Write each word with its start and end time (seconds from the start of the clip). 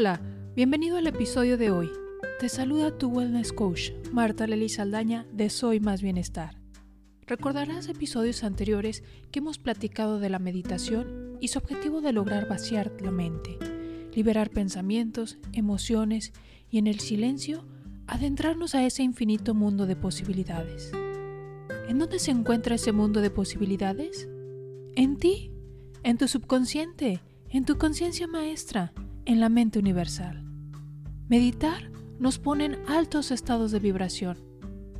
Hola, 0.00 0.18
bienvenido 0.56 0.96
al 0.96 1.06
episodio 1.06 1.58
de 1.58 1.70
hoy. 1.70 1.90
Te 2.38 2.48
saluda 2.48 2.96
tu 2.96 3.08
wellness 3.08 3.52
coach, 3.52 3.90
Marta 4.10 4.46
Lely 4.46 4.70
Saldaña 4.70 5.26
de 5.30 5.50
Soy 5.50 5.78
Más 5.78 6.00
Bienestar. 6.00 6.56
Recordarás 7.26 7.86
episodios 7.86 8.42
anteriores 8.42 9.04
que 9.30 9.40
hemos 9.40 9.58
platicado 9.58 10.18
de 10.18 10.30
la 10.30 10.38
meditación 10.38 11.36
y 11.38 11.48
su 11.48 11.58
objetivo 11.58 12.00
de 12.00 12.14
lograr 12.14 12.48
vaciar 12.48 12.90
la 13.02 13.10
mente, 13.10 13.58
liberar 14.14 14.48
pensamientos, 14.48 15.36
emociones 15.52 16.32
y 16.70 16.78
en 16.78 16.86
el 16.86 17.00
silencio 17.00 17.66
adentrarnos 18.06 18.74
a 18.74 18.86
ese 18.86 19.02
infinito 19.02 19.52
mundo 19.52 19.84
de 19.84 19.96
posibilidades. 19.96 20.92
¿En 21.90 21.98
dónde 21.98 22.20
se 22.20 22.30
encuentra 22.30 22.76
ese 22.76 22.92
mundo 22.92 23.20
de 23.20 23.28
posibilidades? 23.28 24.30
En 24.96 25.18
ti, 25.18 25.52
en 26.04 26.16
tu 26.16 26.26
subconsciente, 26.26 27.20
en 27.50 27.66
tu 27.66 27.76
conciencia 27.76 28.26
maestra, 28.26 28.94
en 29.30 29.38
la 29.38 29.48
mente 29.48 29.78
universal. 29.78 30.42
Meditar 31.28 31.92
nos 32.18 32.40
pone 32.40 32.64
en 32.64 32.78
altos 32.88 33.30
estados 33.30 33.70
de 33.70 33.78
vibración. 33.78 34.38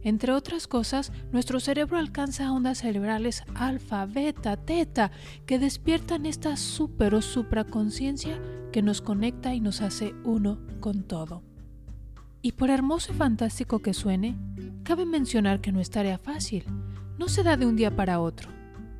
Entre 0.00 0.32
otras 0.32 0.68
cosas, 0.68 1.10
nuestro 1.32 1.58
cerebro 1.58 1.98
alcanza 1.98 2.52
ondas 2.52 2.78
cerebrales 2.78 3.42
alfa, 3.56 4.06
beta, 4.06 4.56
teta, 4.56 5.10
que 5.44 5.58
despiertan 5.58 6.24
esta 6.24 6.56
super 6.56 7.16
o 7.16 7.20
supraconciencia 7.20 8.40
que 8.70 8.80
nos 8.80 9.02
conecta 9.02 9.54
y 9.54 9.60
nos 9.60 9.80
hace 9.82 10.14
uno 10.22 10.60
con 10.78 11.02
todo. 11.02 11.42
Y 12.42 12.52
por 12.52 12.70
hermoso 12.70 13.12
y 13.12 13.16
fantástico 13.16 13.80
que 13.80 13.92
suene, 13.92 14.38
cabe 14.84 15.04
mencionar 15.04 15.60
que 15.60 15.72
no 15.72 15.80
es 15.80 15.90
tarea 15.90 16.18
fácil, 16.18 16.64
no 17.18 17.26
se 17.26 17.42
da 17.42 17.56
de 17.56 17.66
un 17.66 17.74
día 17.74 17.96
para 17.96 18.20
otro. 18.20 18.50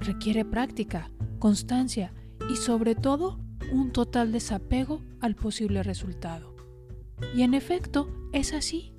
Requiere 0.00 0.44
práctica, 0.44 1.08
constancia 1.38 2.12
y 2.50 2.56
sobre 2.56 2.96
todo 2.96 3.43
un 3.74 3.90
total 3.90 4.32
desapego 4.32 5.02
al 5.20 5.34
posible 5.34 5.82
resultado. 5.82 6.54
Y 7.34 7.42
en 7.42 7.54
efecto, 7.54 8.08
es 8.32 8.52
así. 8.52 8.92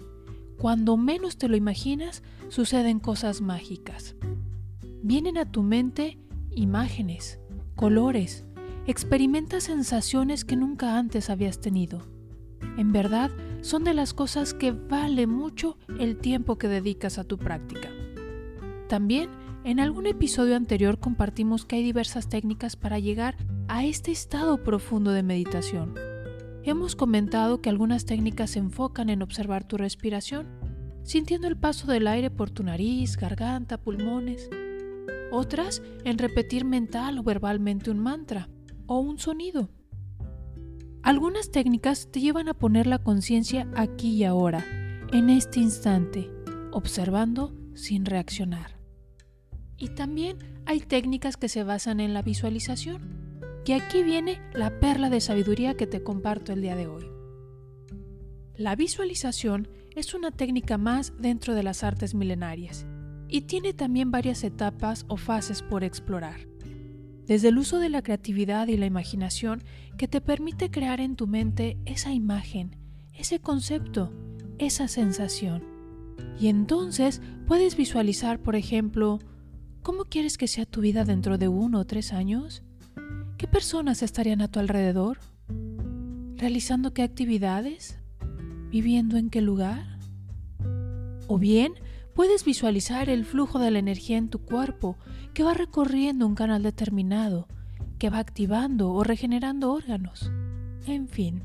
Cuando 0.58 0.98
menos 0.98 1.38
te 1.38 1.48
lo 1.48 1.56
imaginas, 1.56 2.24
suceden 2.50 3.00
cosas 3.00 3.42
mágicas. 3.42 4.16
Vienen 5.02 5.38
a 5.38 5.50
tu 5.52 5.64
mente 5.64 6.20
imágenes, 6.52 7.40
colores, 7.76 8.46
experimentas 8.86 9.64
sensaciones 9.64 10.46
que 10.46 10.56
nunca 10.56 10.98
antes 10.98 11.30
habías 11.30 11.60
tenido. 11.60 12.08
En 12.78 12.92
verdad, 12.92 13.32
son 13.62 13.84
de 13.84 13.94
las 13.94 14.14
cosas 14.14 14.54
que 14.54 14.72
vale 14.72 15.28
mucho 15.28 15.78
el 16.00 16.18
tiempo 16.18 16.58
que 16.58 16.68
dedicas 16.68 17.18
a 17.18 17.24
tu 17.24 17.38
práctica. 17.38 17.90
También, 18.88 19.30
en 19.66 19.80
algún 19.80 20.06
episodio 20.06 20.56
anterior 20.56 21.00
compartimos 21.00 21.66
que 21.66 21.78
hay 21.78 21.84
diversas 21.84 22.30
técnicas 22.30 22.76
para 22.76 23.00
llegar 23.00 23.36
a 23.68 23.84
este 23.84 24.12
estado 24.12 24.64
profundo 24.64 25.10
de 25.10 25.24
meditación. 25.24 25.96
Hemos 26.64 26.96
comentado 26.96 27.62
que 27.62 27.72
algunas 27.72 28.06
técnicas 28.06 28.52
se 28.52 28.60
enfocan 28.60 29.10
en 29.10 29.24
observar 29.24 29.64
tu 29.64 29.78
respiración, 29.78 30.48
sintiendo 31.02 31.48
el 31.48 31.58
paso 31.58 31.88
del 31.88 32.06
aire 32.06 32.30
por 32.30 32.52
tu 32.52 32.62
nariz, 32.62 33.18
garganta, 33.18 33.80
pulmones. 33.80 34.52
Otras 35.32 35.82
en 36.04 36.20
repetir 36.20 36.64
mental 36.64 37.18
o 37.18 37.24
verbalmente 37.24 37.90
un 37.90 37.98
mantra 37.98 38.50
o 38.86 39.00
un 39.00 39.18
sonido. 39.18 39.72
Algunas 41.02 41.50
técnicas 41.50 42.12
te 42.12 42.22
llevan 42.22 42.50
a 42.50 42.54
poner 42.54 42.86
la 42.86 43.00
conciencia 43.00 43.68
aquí 43.76 44.10
y 44.10 44.26
ahora, 44.26 44.64
en 45.12 45.32
este 45.32 45.60
instante, 45.60 46.30
observando 46.72 47.56
sin 47.74 48.06
reaccionar. 48.06 48.75
Y 49.78 49.90
también 49.90 50.38
hay 50.66 50.80
técnicas 50.80 51.38
que 51.38 51.50
se 51.50 51.64
basan 51.64 52.00
en 52.00 52.14
la 52.14 52.22
visualización 52.22 53.16
que 53.66 53.74
aquí 53.74 54.04
viene 54.04 54.40
la 54.54 54.80
perla 54.80 55.10
de 55.10 55.20
sabiduría 55.20 55.76
que 55.76 55.88
te 55.88 56.04
comparto 56.04 56.54
el 56.54 56.62
día 56.62 56.76
de 56.76 56.88
hoy. 56.88 57.10
La 58.56 58.76
visualización 58.76 59.68
es 59.96 60.14
una 60.14 60.32
técnica 60.32 60.78
más 60.78 61.14
dentro 61.20 61.56
de 61.56 61.64
las 61.64 61.84
artes 61.84 62.14
milenarias 62.14 62.86
y 63.28 63.42
tiene 63.42 63.74
también 63.74 64.12
varias 64.12 64.44
etapas 64.44 65.06
o 65.08 65.18
fases 65.18 65.64
por 65.64 65.84
explorar. 65.84 66.48
Desde 67.26 67.48
el 67.48 67.58
uso 67.58 67.80
de 67.80 67.90
la 67.90 68.04
creatividad 68.04 68.68
y 68.68 68.78
la 68.78 68.86
imaginación 68.86 69.64
que 69.98 70.08
te 70.08 70.22
permite 70.22 70.70
crear 70.70 71.02
en 71.02 71.16
tu 71.16 71.26
mente 71.26 71.78
esa 71.86 72.14
imagen, 72.14 72.76
ese 73.14 73.40
concepto, 73.40 74.14
esa 74.60 74.88
sensación. 74.88 75.64
Y 76.40 76.48
entonces 76.48 77.22
puedes 77.48 77.76
visualizar, 77.76 78.40
por 78.40 78.56
ejemplo, 78.56 79.20
¿cómo 79.86 80.06
quieres 80.06 80.40
que 80.40 80.48
sea 80.48 80.66
tu 80.66 80.82
vida 80.82 81.06
dentro 81.06 81.38
de 81.38 81.48
uno 81.48 81.82
o 81.82 81.86
tres 81.86 82.12
años? 82.12 82.64
¿Qué 83.38 83.48
personas 83.48 84.02
estarían 84.02 84.42
a 84.42 84.48
tu 84.48 84.60
alrededor? 84.60 85.20
¿Realizando 86.38 86.92
qué 86.92 87.04
actividades? 87.04 88.00
¿Viviendo 88.72 89.18
en 89.18 89.30
qué 89.30 89.42
lugar? 89.42 90.00
O 91.28 91.38
bien, 91.38 91.76
puedes 92.16 92.44
visualizar 92.46 93.10
el 93.10 93.26
flujo 93.26 93.60
de 93.60 93.70
la 93.70 93.78
energía 93.78 94.18
en 94.18 94.30
tu 94.30 94.40
cuerpo 94.40 94.98
que 95.36 95.44
va 95.44 95.54
recorriendo 95.54 96.26
un 96.26 96.34
canal 96.34 96.64
determinado, 96.64 97.48
que 98.00 98.10
va 98.10 98.18
activando 98.18 98.92
o 98.92 99.04
regenerando 99.04 99.72
órganos. 99.72 100.32
En 100.88 101.08
fin. 101.08 101.44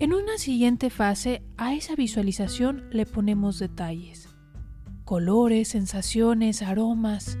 En 0.00 0.14
una 0.14 0.36
siguiente 0.36 0.90
fase, 0.90 1.44
a 1.56 1.74
esa 1.74 1.94
visualización 1.94 2.88
le 2.90 3.06
ponemos 3.06 3.60
detalles. 3.60 4.29
Colores, 5.10 5.66
sensaciones, 5.66 6.62
aromas, 6.62 7.36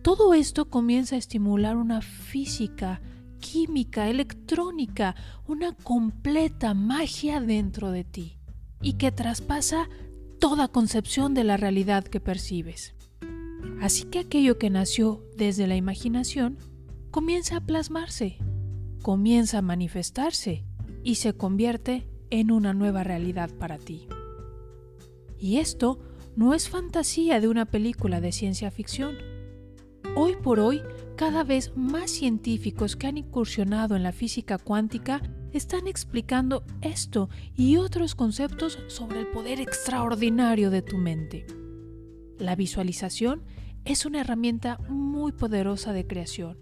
todo 0.00 0.32
esto 0.32 0.70
comienza 0.70 1.16
a 1.16 1.18
estimular 1.18 1.76
una 1.76 2.00
física, 2.00 3.02
química, 3.40 4.08
electrónica, 4.08 5.14
una 5.46 5.74
completa 5.74 6.72
magia 6.72 7.42
dentro 7.42 7.90
de 7.90 8.04
ti 8.04 8.38
y 8.80 8.94
que 8.94 9.12
traspasa 9.12 9.90
toda 10.40 10.68
concepción 10.68 11.34
de 11.34 11.44
la 11.44 11.58
realidad 11.58 12.04
que 12.04 12.20
percibes. 12.20 12.94
Así 13.82 14.04
que 14.04 14.20
aquello 14.20 14.56
que 14.56 14.70
nació 14.70 15.22
desde 15.36 15.66
la 15.66 15.76
imaginación 15.76 16.56
comienza 17.10 17.58
a 17.58 17.60
plasmarse, 17.60 18.38
comienza 19.02 19.58
a 19.58 19.62
manifestarse 19.62 20.64
y 21.02 21.16
se 21.16 21.34
convierte 21.34 22.08
en 22.30 22.50
una 22.50 22.72
nueva 22.72 23.04
realidad 23.04 23.50
para 23.50 23.76
ti. 23.76 24.08
Y 25.38 25.58
esto 25.58 25.98
no 26.36 26.54
es 26.54 26.68
fantasía 26.68 27.40
de 27.40 27.48
una 27.48 27.66
película 27.66 28.20
de 28.20 28.32
ciencia 28.32 28.70
ficción 28.70 29.16
Hoy 30.16 30.36
por 30.36 30.60
hoy, 30.60 30.80
cada 31.16 31.42
vez 31.42 31.72
más 31.74 32.08
científicos 32.08 32.94
que 32.94 33.08
han 33.08 33.18
incursionado 33.18 33.96
en 33.96 34.04
la 34.04 34.12
física 34.12 34.58
cuántica 34.58 35.22
están 35.52 35.88
explicando 35.88 36.62
esto 36.82 37.28
y 37.56 37.78
otros 37.78 38.14
conceptos 38.14 38.78
sobre 38.86 39.18
el 39.18 39.26
poder 39.26 39.60
extraordinario 39.60 40.70
de 40.70 40.82
tu 40.82 40.98
mente. 40.98 41.46
La 42.38 42.54
visualización 42.54 43.42
es 43.84 44.06
una 44.06 44.20
herramienta 44.20 44.78
muy 44.88 45.32
poderosa 45.32 45.92
de 45.92 46.06
creación. 46.06 46.58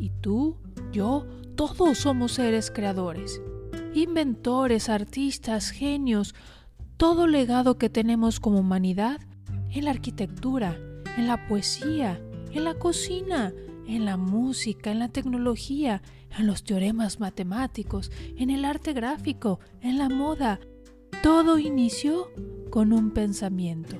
Y 0.00 0.10
tú, 0.20 0.58
yo, 0.90 1.28
todos 1.54 1.98
somos 1.98 2.32
seres 2.32 2.72
creadores, 2.72 3.40
inventores, 3.94 4.88
artistas, 4.88 5.70
genios, 5.70 6.34
todo 7.02 7.26
legado 7.26 7.78
que 7.78 7.90
tenemos 7.90 8.38
como 8.38 8.60
humanidad 8.60 9.20
en 9.72 9.86
la 9.86 9.90
arquitectura, 9.90 10.78
en 11.16 11.26
la 11.26 11.48
poesía, 11.48 12.22
en 12.52 12.62
la 12.62 12.74
cocina, 12.74 13.52
en 13.88 14.04
la 14.04 14.16
música, 14.16 14.92
en 14.92 15.00
la 15.00 15.08
tecnología, 15.08 16.00
en 16.38 16.46
los 16.46 16.62
teoremas 16.62 17.18
matemáticos, 17.18 18.12
en 18.36 18.50
el 18.50 18.64
arte 18.64 18.92
gráfico, 18.92 19.58
en 19.80 19.98
la 19.98 20.08
moda. 20.08 20.60
Todo 21.24 21.58
inició 21.58 22.30
con 22.70 22.92
un 22.92 23.10
pensamiento, 23.10 23.96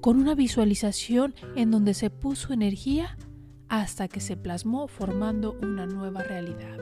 con 0.00 0.16
una 0.16 0.36
visualización 0.36 1.34
en 1.56 1.72
donde 1.72 1.94
se 1.94 2.10
puso 2.10 2.52
energía 2.52 3.18
hasta 3.66 4.06
que 4.06 4.20
se 4.20 4.36
plasmó 4.36 4.86
formando 4.86 5.58
una 5.62 5.84
nueva 5.84 6.22
realidad. 6.22 6.78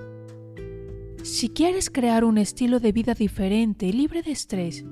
Si 1.23 1.49
quieres 1.49 1.89
crear 1.89 2.23
un 2.23 2.37
estilo 2.37 2.81
de 2.81 2.93
vida 2.93 3.15
diferente 3.15 3.87
y 3.87 3.93
libre 3.93 4.21
de 4.21 4.33
estrés, 4.33 4.85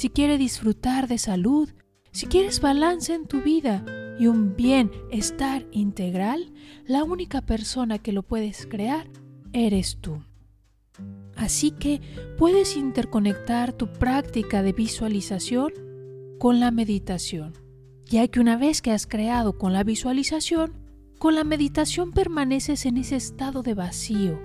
si 0.00 0.08
quieres 0.08 0.38
disfrutar 0.38 1.08
de 1.08 1.18
salud, 1.18 1.68
si 2.10 2.24
quieres 2.24 2.62
balance 2.62 3.12
en 3.12 3.26
tu 3.26 3.42
vida, 3.42 3.84
y 4.18 4.28
un 4.28 4.56
bienestar 4.56 5.66
integral, 5.72 6.54
la 6.86 7.04
única 7.04 7.42
persona 7.42 7.98
que 7.98 8.12
lo 8.12 8.22
puedes 8.22 8.64
crear 8.64 9.10
eres 9.52 9.98
tú. 10.00 10.24
Así 11.36 11.72
que 11.72 12.00
puedes 12.38 12.78
interconectar 12.78 13.74
tu 13.74 13.92
práctica 13.92 14.62
de 14.62 14.72
visualización 14.72 15.70
con 16.38 16.60
la 16.60 16.70
meditación, 16.70 17.52
ya 18.06 18.26
que 18.26 18.40
una 18.40 18.56
vez 18.56 18.80
que 18.80 18.92
has 18.92 19.06
creado 19.06 19.58
con 19.58 19.74
la 19.74 19.84
visualización, 19.84 20.72
con 21.18 21.34
la 21.34 21.44
meditación 21.44 22.12
permaneces 22.12 22.86
en 22.86 22.96
ese 22.96 23.16
estado 23.16 23.62
de 23.62 23.74
vacío, 23.74 24.40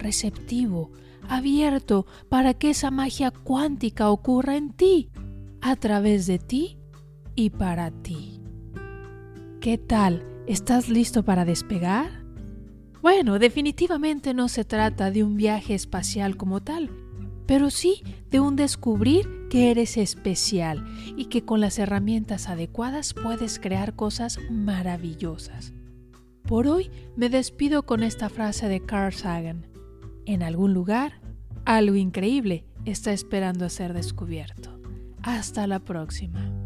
receptivo, 0.00 0.90
abierto 1.28 2.06
para 2.28 2.54
que 2.54 2.70
esa 2.70 2.90
magia 2.90 3.30
cuántica 3.30 4.10
ocurra 4.10 4.56
en 4.56 4.72
ti, 4.72 5.10
a 5.60 5.76
través 5.76 6.26
de 6.26 6.38
ti 6.38 6.78
y 7.34 7.50
para 7.50 7.90
ti. 7.90 8.40
¿Qué 9.60 9.78
tal? 9.78 10.26
¿Estás 10.46 10.88
listo 10.88 11.22
para 11.22 11.44
despegar? 11.44 12.24
Bueno, 13.02 13.38
definitivamente 13.38 14.34
no 14.34 14.48
se 14.48 14.64
trata 14.64 15.10
de 15.10 15.22
un 15.22 15.36
viaje 15.36 15.74
espacial 15.74 16.36
como 16.36 16.60
tal, 16.60 16.90
pero 17.46 17.70
sí 17.70 18.02
de 18.30 18.40
un 18.40 18.56
descubrir 18.56 19.48
que 19.48 19.70
eres 19.70 19.96
especial 19.96 20.84
y 21.16 21.26
que 21.26 21.44
con 21.44 21.60
las 21.60 21.78
herramientas 21.78 22.48
adecuadas 22.48 23.14
puedes 23.14 23.58
crear 23.58 23.96
cosas 23.96 24.38
maravillosas. 24.50 25.72
Por 26.42 26.66
hoy 26.66 26.90
me 27.16 27.28
despido 27.28 27.84
con 27.84 28.02
esta 28.02 28.28
frase 28.28 28.68
de 28.68 28.80
Carl 28.80 29.12
Sagan. 29.12 29.69
En 30.30 30.44
algún 30.44 30.74
lugar, 30.74 31.14
algo 31.64 31.96
increíble 31.96 32.64
está 32.84 33.12
esperando 33.12 33.64
a 33.64 33.68
ser 33.68 33.92
descubierto. 33.92 34.80
Hasta 35.24 35.66
la 35.66 35.80
próxima. 35.80 36.59